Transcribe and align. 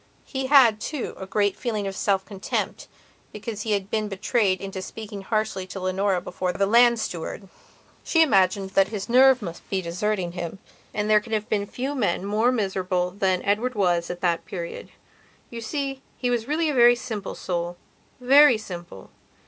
He 0.25 0.47
had, 0.47 0.79
too, 0.81 1.13
a 1.19 1.27
great 1.27 1.55
feeling 1.55 1.85
of 1.85 1.95
self 1.95 2.25
contempt 2.25 2.87
because 3.31 3.61
he 3.61 3.73
had 3.73 3.91
been 3.91 4.07
betrayed 4.07 4.59
into 4.59 4.81
speaking 4.81 5.21
harshly 5.21 5.67
to 5.67 5.79
Leonora 5.79 6.19
before 6.21 6.51
that 6.51 6.65
land 6.65 6.99
steward. 6.99 7.47
She 8.03 8.23
imagined 8.23 8.71
that 8.71 8.87
his 8.87 9.07
nerve 9.07 9.43
must 9.43 9.69
be 9.69 9.79
deserting 9.79 10.31
him, 10.31 10.57
and 10.91 11.07
there 11.07 11.19
can 11.21 11.33
have 11.33 11.47
been 11.49 11.67
few 11.67 11.93
men 11.93 12.25
more 12.25 12.51
miserable 12.51 13.11
than 13.11 13.43
Edward 13.43 13.75
was 13.75 14.09
at 14.09 14.21
that 14.21 14.43
period. 14.47 14.89
You 15.51 15.61
see, 15.61 16.01
he 16.17 16.31
was 16.31 16.47
really 16.47 16.67
a 16.67 16.73
very 16.73 16.95
simple 16.95 17.35
soulvery 17.35 18.57
simple. 18.57 19.11